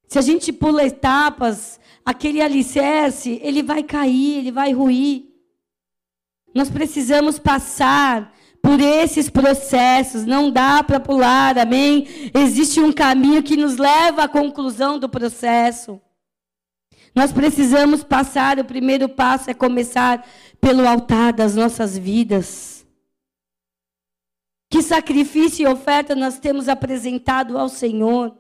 [0.07, 5.25] Se a gente pula etapas, aquele alicerce, ele vai cair, ele vai ruir.
[6.55, 12.07] Nós precisamos passar por esses processos, não dá para pular, amém?
[12.33, 16.01] Existe um caminho que nos leva à conclusão do processo.
[17.13, 20.25] Nós precisamos passar, o primeiro passo é começar
[20.61, 22.72] pelo altar das nossas vidas.
[24.73, 28.35] Que sacrifício e oferta nós temos apresentado ao Senhor?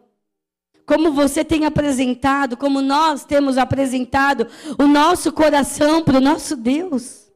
[0.86, 4.46] Como você tem apresentado, como nós temos apresentado
[4.78, 7.30] o nosso coração para o nosso Deus?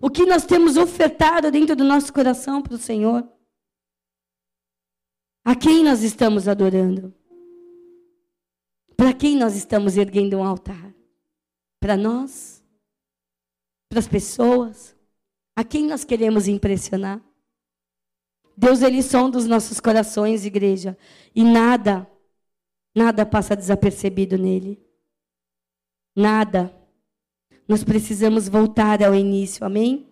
[0.00, 3.24] O que nós temos ofertado dentro do nosso coração para o Senhor?
[5.44, 7.14] A quem nós estamos adorando?
[8.96, 10.92] Para quem nós estamos erguendo um altar?
[11.78, 12.60] Para nós?
[13.88, 14.96] Para as pessoas?
[15.54, 17.29] A quem nós queremos impressionar?
[18.60, 20.94] Deus, Ele sonda os nossos corações, igreja.
[21.34, 22.06] E nada,
[22.94, 24.78] nada passa desapercebido nele.
[26.14, 26.70] Nada.
[27.66, 30.06] Nós precisamos voltar ao início, amém?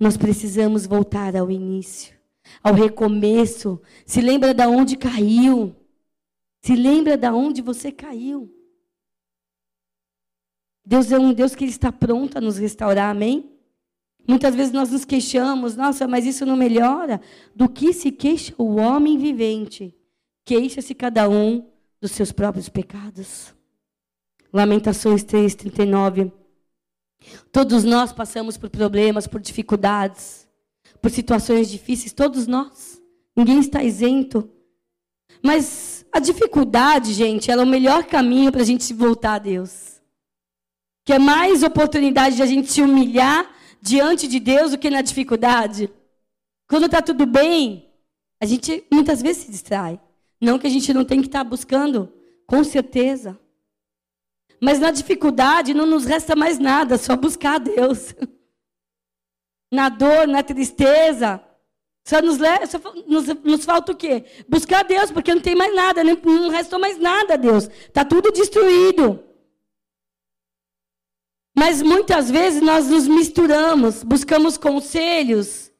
[0.00, 2.16] Nós precisamos voltar ao início,
[2.62, 3.78] ao recomeço.
[4.06, 5.76] Se lembra da onde caiu.
[6.62, 8.50] Se lembra da onde você caiu.
[10.82, 13.55] Deus é um Deus que está pronto a nos restaurar, amém?
[14.26, 17.20] Muitas vezes nós nos queixamos, nossa, mas isso não melhora.
[17.54, 19.94] Do que se queixa o homem vivente?
[20.44, 21.64] Queixa-se cada um
[22.00, 23.54] dos seus próprios pecados.
[24.52, 26.32] Lamentações 3, 39.
[27.52, 30.46] Todos nós passamos por problemas, por dificuldades,
[31.00, 33.00] por situações difíceis, todos nós.
[33.36, 34.48] Ninguém está isento.
[35.42, 40.00] Mas a dificuldade, gente, ela é o melhor caminho para a gente voltar a Deus.
[41.04, 43.55] Que é mais oportunidade de a gente se humilhar
[43.86, 45.88] diante de Deus do que na dificuldade.
[46.68, 47.88] Quando está tudo bem,
[48.42, 50.00] a gente muitas vezes se distrai.
[50.40, 52.12] Não que a gente não tem que estar tá buscando,
[52.46, 53.38] com certeza.
[54.60, 58.14] Mas na dificuldade não nos resta mais nada, só buscar a Deus.
[59.72, 61.42] Na dor, na tristeza,
[62.06, 64.24] só nos, só nos, nos, falta o quê?
[64.48, 67.64] Buscar a Deus, porque não tem mais nada, não, não restou mais nada, Deus.
[67.66, 69.26] Está tudo destruído.
[71.58, 75.72] Mas muitas vezes nós nos misturamos, buscamos conselhos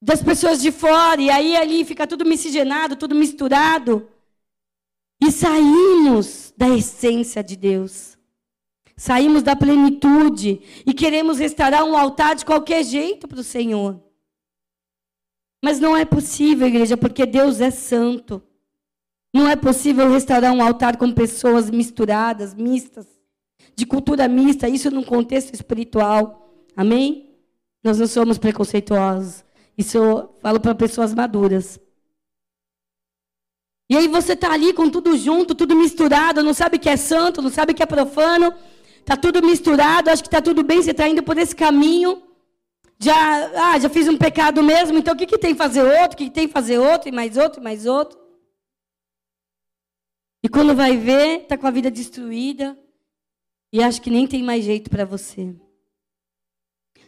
[0.00, 4.08] das pessoas de fora, e aí ali fica tudo miscigenado, tudo misturado.
[5.20, 8.16] E saímos da essência de Deus.
[8.96, 14.02] Saímos da plenitude e queremos restaurar um altar de qualquer jeito para o Senhor.
[15.62, 18.42] Mas não é possível, igreja, porque Deus é santo.
[19.34, 23.15] Não é possível restaurar um altar com pessoas misturadas, mistas,
[23.76, 26.50] de cultura mista, isso num contexto espiritual.
[26.74, 27.36] Amém?
[27.84, 29.44] Nós não somos preconceituosos.
[29.76, 31.78] Isso eu falo para pessoas maduras.
[33.88, 37.40] E aí você está ali com tudo junto, tudo misturado, não sabe que é santo,
[37.40, 38.52] não sabe que é profano,
[38.98, 42.22] está tudo misturado, acho que está tudo bem, você está indo por esse caminho.
[42.98, 43.14] Já,
[43.72, 46.24] ah, já fiz um pecado mesmo, então o que, que tem fazer outro, o que,
[46.24, 48.18] que tem fazer outro, e mais outro, e mais outro.
[50.42, 52.76] E quando vai ver, está com a vida destruída,
[53.72, 55.54] e acho que nem tem mais jeito para você.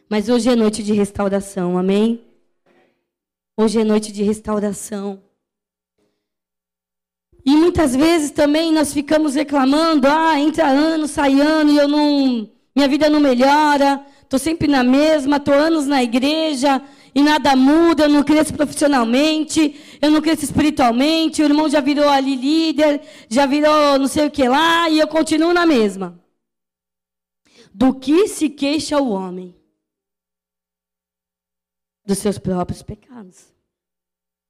[0.08, 2.24] Mas hoje é noite de restauração, amém?
[3.56, 5.22] Hoje é noite de restauração.
[7.44, 12.48] E muitas vezes também nós ficamos reclamando, ah, entra ano, sai ano, e eu não,
[12.74, 16.82] minha vida não melhora, estou sempre na mesma, estou anos na igreja
[17.14, 22.08] e nada muda, eu não cresço profissionalmente, eu não cresço espiritualmente, o irmão já virou
[22.08, 26.18] ali líder, já virou não sei o que lá, e eu continuo na mesma.
[27.72, 29.54] Do que se queixa o homem?
[32.04, 33.54] Dos seus próprios pecados.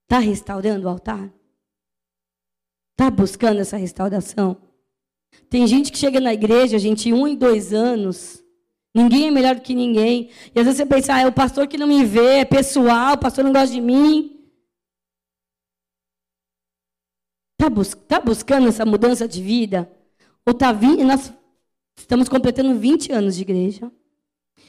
[0.05, 1.31] Está restaurando o altar?
[2.93, 4.61] Está buscando essa restauração?
[5.51, 8.43] Tem gente que chega na igreja, gente, um e dois anos.
[8.95, 10.31] Ninguém é melhor do que ninguém.
[10.55, 13.15] E às vezes você pensa, ah, é o pastor que não me vê, é pessoal,
[13.15, 14.35] o pastor não gosta de mim.
[17.61, 19.91] Está bus tá buscando essa mudança de vida?
[20.47, 21.05] Ou está vindo?
[21.05, 21.33] Nós
[21.99, 23.91] estamos completando 20 anos de igreja.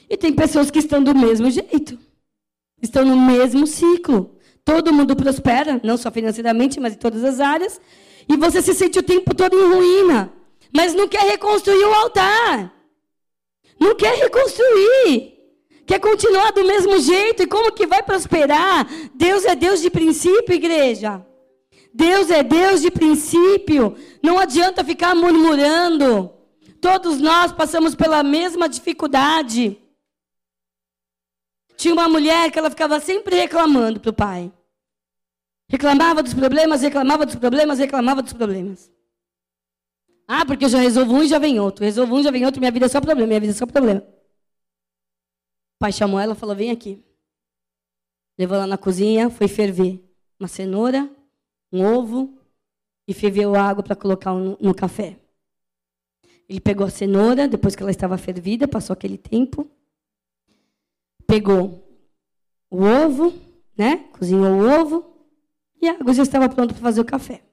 [0.08, 1.98] E tem pessoas que estão do mesmo jeito.
[2.82, 4.36] estão no mesmo ciclo.
[4.64, 7.80] Todo mundo prospera, não só financeiramente, mas em todas as áreas.
[8.28, 10.32] E você se sente o tempo todo em ruína,
[10.74, 12.72] mas não quer reconstruir o altar.
[13.78, 15.40] Não quer reconstruir.
[15.86, 17.42] Quer continuar do mesmo jeito.
[17.42, 18.86] E como que vai prosperar?
[19.14, 21.24] Deus é Deus de princípio, igreja.
[21.92, 23.96] Deus é Deus de princípio.
[24.22, 26.30] Não adianta ficar murmurando.
[26.80, 29.78] Todos nós passamos pela mesma dificuldade.
[31.76, 34.52] Tinha uma mulher que ela ficava sempre reclamando para o pai.
[35.68, 38.90] Reclamava dos problemas, reclamava dos problemas, reclamava dos problemas.
[40.26, 41.84] Ah, porque eu já resolvo um e já vem outro.
[41.84, 44.00] Resolvo um, já vem outro, minha vida é só problema, minha vida é só problema.
[44.00, 47.04] O pai chamou ela e falou: vem aqui.
[48.38, 50.02] Levou ela na cozinha, foi ferver
[50.38, 51.08] uma cenoura,
[51.70, 52.38] um ovo
[53.06, 55.18] e ferveu água para colocar no, no café.
[56.50, 59.70] Ele pegou a cenoura, depois que ela estava fervida, passou aquele tempo,
[61.24, 61.88] pegou
[62.68, 63.32] o ovo,
[63.78, 63.98] né?
[64.08, 65.16] Cozinhou o ovo
[65.80, 67.44] e a água já estava pronta para fazer o café.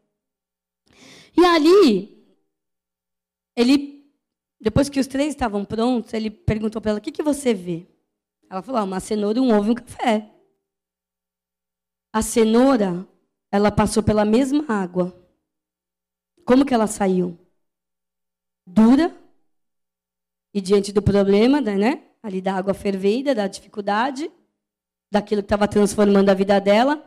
[1.38, 2.28] E ali,
[3.56, 4.12] ele,
[4.60, 7.86] depois que os três estavam prontos, ele perguntou para ela: O que, que você vê?
[8.50, 10.28] Ela falou: ah, Uma cenoura, um ovo e um café.
[12.12, 13.08] A cenoura,
[13.52, 15.16] ela passou pela mesma água.
[16.44, 17.38] Como que ela saiu?
[18.68, 19.16] Dura.
[20.54, 22.08] E diante do problema, né?
[22.28, 24.30] ali da água fervida, da dificuldade,
[25.10, 27.02] daquilo que estava transformando a vida dela,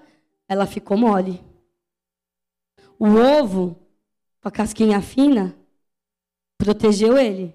[0.49, 1.45] ela ficou mole.
[2.99, 3.77] O ovo,
[4.41, 5.55] com a casquinha fina,
[6.57, 7.55] protegeu ele.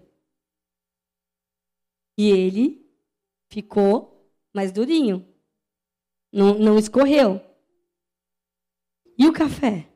[2.18, 2.88] E ele
[3.50, 5.28] ficou mais durinho.
[6.32, 7.42] Não, não escorreu.
[9.18, 9.90] E o café?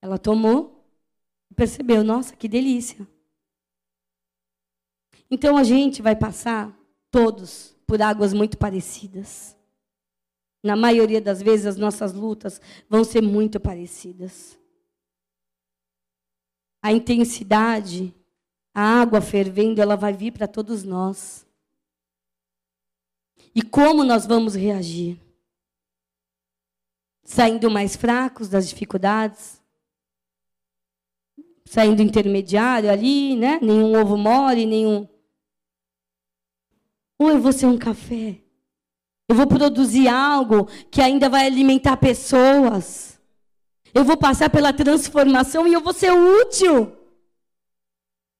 [0.00, 0.75] Ela tomou
[1.56, 3.06] percebeu: nossa, que delícia.
[5.30, 6.76] Então a gente vai passar,
[7.10, 9.56] todos, por águas muito parecidas.
[10.62, 14.58] Na maioria das vezes, as nossas lutas vão ser muito parecidas.
[16.82, 18.14] A intensidade,
[18.74, 21.46] a água fervendo, ela vai vir para todos nós.
[23.54, 25.18] E como nós vamos reagir?
[27.24, 29.55] Saindo mais fracos das dificuldades?
[31.66, 33.58] Saindo intermediário ali, né?
[33.60, 35.06] Nenhum ovo mole, nenhum
[37.18, 38.36] ou eu vou ser um café?
[39.28, 43.18] Eu vou produzir algo que ainda vai alimentar pessoas.
[43.92, 46.92] Eu vou passar pela transformação e eu vou ser útil.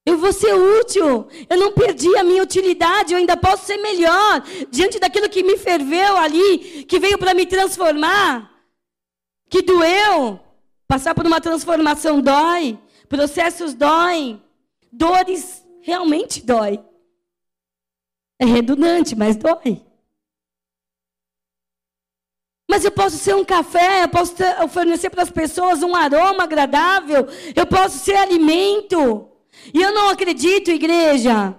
[0.05, 1.27] Eu vou ser útil.
[1.49, 3.13] Eu não perdi a minha utilidade.
[3.13, 7.47] Eu ainda posso ser melhor diante daquilo que me ferveu ali, que veio para me
[7.47, 8.53] transformar,
[9.49, 10.39] que doeu.
[10.87, 12.79] Passar por uma transformação dói.
[13.09, 14.43] Processos doem.
[14.91, 16.81] Dores realmente dói.
[18.39, 19.83] É redundante, mas dói.
[22.69, 24.35] Mas eu posso ser um café, eu posso
[24.65, 29.31] oferecer para as pessoas um aroma agradável, eu posso ser alimento.
[29.73, 31.55] E eu não acredito, igreja,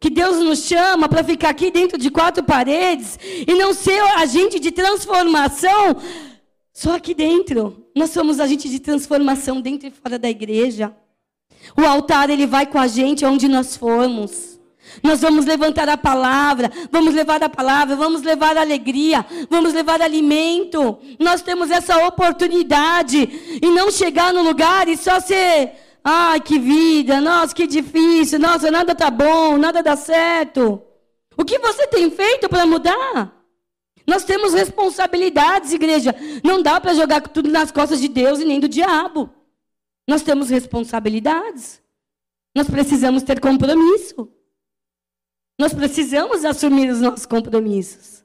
[0.00, 4.58] que Deus nos chama para ficar aqui dentro de quatro paredes e não ser agente
[4.58, 5.96] de transformação
[6.72, 7.79] só aqui dentro.
[7.94, 10.94] Nós somos agente de transformação dentro e fora da igreja.
[11.76, 14.58] O altar ele vai com a gente onde nós formos.
[15.02, 20.98] Nós vamos levantar a palavra, vamos levar a palavra, vamos levar alegria, vamos levar alimento.
[21.18, 25.72] Nós temos essa oportunidade e não chegar no lugar e só ser,
[26.02, 30.82] ai que vida, nossa que difícil, nossa nada tá bom, nada dá certo.
[31.36, 33.39] O que você tem feito para mudar?
[34.06, 36.14] Nós temos responsabilidades, igreja.
[36.44, 39.30] Não dá para jogar tudo nas costas de Deus e nem do diabo.
[40.06, 41.80] Nós temos responsabilidades.
[42.54, 44.28] Nós precisamos ter compromisso.
[45.58, 48.24] Nós precisamos assumir os nossos compromissos.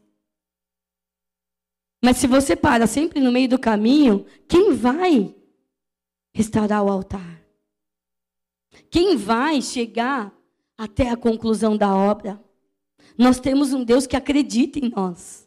[2.03, 5.35] Mas se você para sempre no meio do caminho, quem vai
[6.33, 7.41] restaurar o altar?
[8.89, 10.33] Quem vai chegar
[10.77, 12.41] até a conclusão da obra?
[13.17, 15.44] Nós temos um Deus que acredita em nós.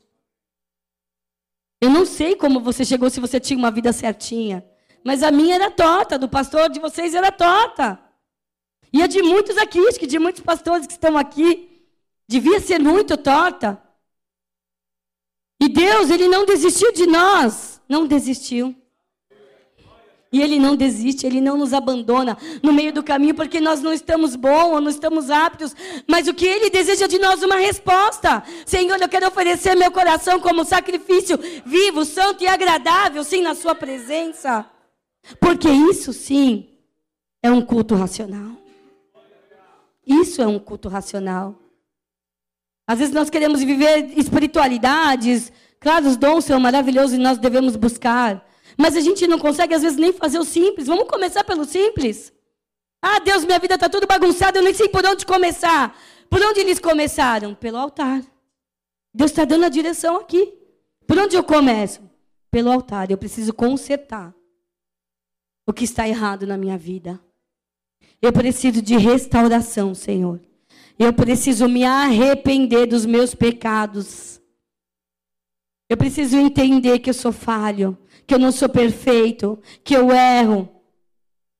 [1.81, 4.65] Eu não sei como você chegou, se você tinha uma vida certinha.
[5.05, 8.01] Mas a minha era torta, do pastor de vocês era torta.
[8.93, 11.83] E a de muitos aqui, acho que de muitos pastores que estão aqui.
[12.27, 13.83] Devia ser muito torta.
[15.61, 17.81] E Deus, Ele não desistiu de nós.
[17.89, 18.75] Não desistiu.
[20.31, 23.93] E Ele não desiste, Ele não nos abandona no meio do caminho porque nós não
[23.93, 25.75] estamos bons ou não estamos aptos.
[26.07, 28.43] Mas o que Ele deseja de nós uma resposta.
[28.67, 33.75] Senhor, eu quero oferecer meu coração como sacrifício vivo, santo e agradável, sim, na Sua
[33.75, 34.67] presença.
[35.41, 36.69] Porque isso, sim,
[37.43, 38.57] é um culto racional.
[40.07, 41.55] Isso é um culto racional.
[42.87, 45.53] Às vezes nós queremos viver espiritualidades.
[45.79, 48.48] Claro, os dons são maravilhosos e nós devemos buscar.
[48.79, 50.87] Mas a gente não consegue, às vezes, nem fazer o simples.
[50.87, 52.33] Vamos começar pelo simples.
[53.03, 55.99] Ah, Deus, minha vida está tudo bagunçada, eu nem sei por onde começar.
[56.31, 57.55] Por onde eles começaram?
[57.55, 58.23] Pelo altar.
[59.13, 60.55] Deus está dando a direção aqui.
[61.07, 62.01] Por onde eu começo?
[62.51, 63.11] Pelo altar.
[63.11, 64.35] Eu preciso consertar
[65.67, 67.21] o que está errado na minha vida.
[68.23, 70.41] Eu preciso de restauração, Senhor.
[70.99, 74.38] Eu preciso me arrepender dos meus pecados.
[75.89, 80.69] Eu preciso entender que eu sou falho, que eu não sou perfeito, que eu erro.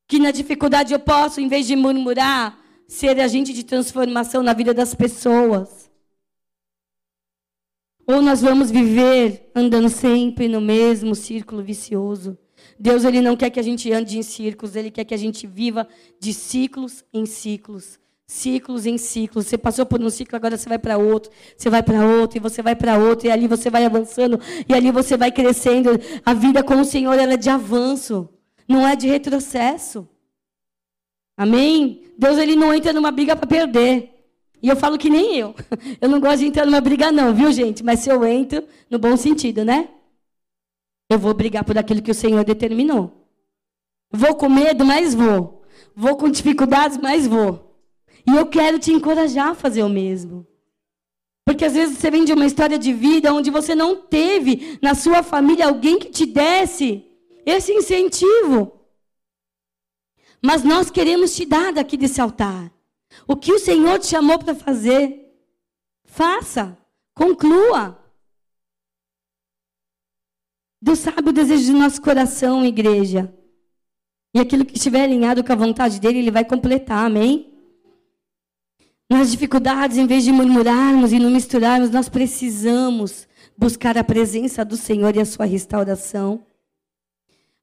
[0.07, 4.75] Que na dificuldade eu posso, em vez de murmurar, ser agente de transformação na vida
[4.75, 5.91] das pessoas.
[8.07, 12.39] Ou nós vamos viver andando sempre no mesmo círculo vicioso.
[12.79, 15.47] Deus ele não quer que a gente ande em círculos, ele quer que a gente
[15.47, 15.87] viva
[16.21, 17.99] de ciclos em ciclos
[18.29, 19.47] ciclos em ciclos.
[19.47, 22.41] Você passou por um ciclo, agora você vai para outro, você vai para outro, e
[22.41, 25.99] você vai para outro, e ali você vai avançando, e ali você vai crescendo.
[26.25, 28.29] A vida com o Senhor ela é de avanço,
[28.69, 30.07] não é de retrocesso.
[31.37, 32.05] Amém?
[32.19, 34.15] Deus ele não entra numa briga para perder.
[34.61, 35.55] E eu falo que nem eu.
[36.01, 37.85] Eu não gosto de entrar numa briga não, viu, gente?
[37.85, 39.89] Mas se eu entro, no bom sentido, né?
[41.09, 43.25] Eu vou brigar por aquilo que o Senhor determinou.
[44.11, 45.63] Vou com medo, mas vou.
[45.95, 47.68] Vou com dificuldades, mas vou.
[48.29, 50.47] E eu quero te encorajar a fazer o mesmo.
[51.47, 54.95] Porque às vezes você vem de uma história de vida onde você não teve na
[54.95, 57.07] sua família alguém que te desse
[57.47, 58.85] esse incentivo.
[60.45, 62.71] Mas nós queremos te dar daqui desse altar.
[63.27, 65.35] O que o Senhor te chamou para fazer,
[66.05, 66.77] faça,
[67.15, 67.99] conclua.
[70.83, 73.35] Deus sabe o desejo do nosso coração, igreja.
[74.35, 77.48] E aquilo que estiver alinhado com a vontade dele, ele vai completar, amém?
[79.11, 84.77] Nas dificuldades, em vez de murmurarmos e não misturarmos, nós precisamos buscar a presença do
[84.77, 86.45] Senhor e a sua restauração.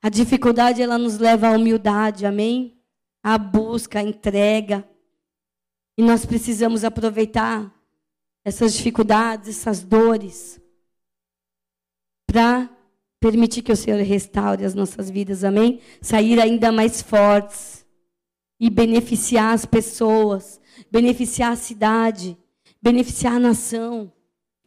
[0.02, 2.78] A dificuldade ela nos leva à humildade, amém?
[3.24, 4.88] À busca, à entrega.
[5.98, 7.72] E nós precisamos aproveitar
[8.44, 10.60] essas dificuldades, essas dores,
[12.28, 12.70] para
[13.20, 15.80] permitir que o Senhor restaure as nossas vidas, amém?
[16.02, 17.86] Sair ainda mais fortes
[18.60, 20.60] e beneficiar as pessoas,
[20.92, 22.38] beneficiar a cidade,
[22.82, 24.12] beneficiar a nação.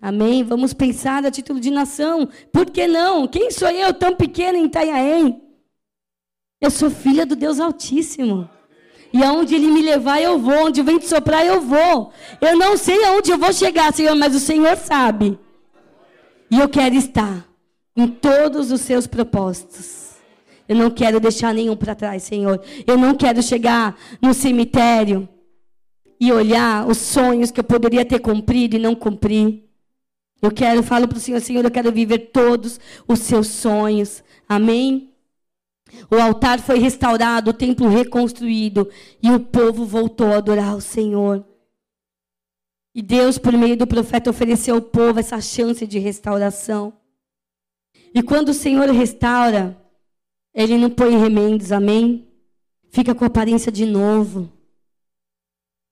[0.00, 0.44] Amém?
[0.44, 2.28] Vamos pensar a título de nação.
[2.52, 3.26] Por que não?
[3.26, 5.42] Quem sou eu tão pequena em Itanhaém?
[6.60, 8.48] Eu sou filha do Deus Altíssimo.
[9.12, 10.66] E aonde Ele me levar, eu vou.
[10.66, 12.12] Onde o vento soprar, eu vou.
[12.40, 15.38] Eu não sei aonde eu vou chegar, Senhor, mas o Senhor sabe.
[16.50, 17.46] E eu quero estar
[17.96, 20.16] em todos os seus propósitos.
[20.68, 22.62] Eu não quero deixar nenhum para trás, Senhor.
[22.86, 25.28] Eu não quero chegar no cemitério
[26.20, 29.68] e olhar os sonhos que eu poderia ter cumprido e não cumpri.
[30.40, 34.22] Eu quero, falo para o Senhor, Senhor, eu quero viver todos os seus sonhos.
[34.48, 35.12] Amém?
[36.10, 38.88] O altar foi restaurado, o templo reconstruído
[39.22, 41.44] e o povo voltou a adorar o Senhor.
[42.94, 46.92] E Deus, por meio do profeta, ofereceu ao povo essa chance de restauração.
[48.14, 49.76] E quando o Senhor restaura,
[50.54, 52.26] Ele não põe remendos, amém?
[52.90, 54.50] Fica com aparência de novo.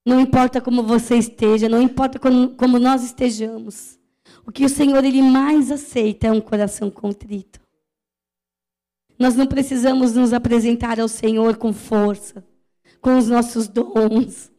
[0.07, 3.99] Não importa como você esteja, não importa como, como nós estejamos.
[4.47, 7.61] O que o Senhor ele mais aceita é um coração contrito.
[9.19, 12.47] Nós não precisamos nos apresentar ao Senhor com força,
[13.01, 14.53] com os nossos dons,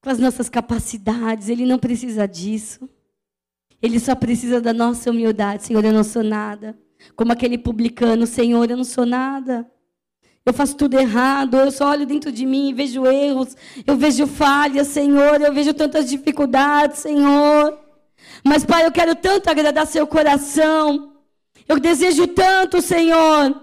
[0.00, 1.48] com as nossas capacidades.
[1.48, 2.88] Ele não precisa disso.
[3.82, 5.64] Ele só precisa da nossa humildade.
[5.64, 6.78] Senhor, eu não sou nada.
[7.16, 9.68] Como aquele publicano, Senhor, eu não sou nada.
[10.48, 13.54] Eu faço tudo errado, eu só olho dentro de mim e vejo erros,
[13.86, 17.78] eu vejo falhas, Senhor, eu vejo tantas dificuldades, Senhor.
[18.42, 21.12] Mas, Pai, eu quero tanto agradar seu coração.
[21.68, 23.60] Eu desejo tanto, Senhor.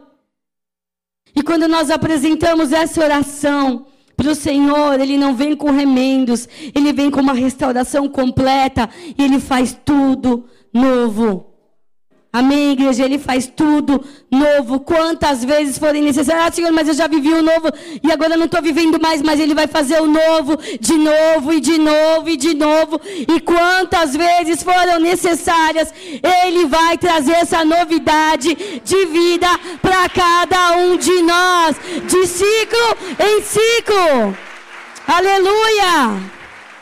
[1.36, 6.94] E quando nós apresentamos essa oração para o Senhor, Ele não vem com remendos, Ele
[6.94, 11.55] vem com uma restauração completa e Ele faz tudo novo.
[12.36, 13.06] Amém, igreja?
[13.06, 14.82] Ele faz tudo novo.
[14.82, 16.48] Quantas vezes forem necessárias.
[16.48, 17.70] Ah, Senhor, mas eu já vivi o novo
[18.04, 21.54] e agora eu não estou vivendo mais, mas Ele vai fazer o novo, de novo
[21.54, 23.00] e de novo e de novo.
[23.06, 25.94] E quantas vezes foram necessárias,
[26.44, 29.48] Ele vai trazer essa novidade de vida
[29.82, 34.38] para cada um de nós, de ciclo em ciclo.
[35.08, 36.45] Aleluia!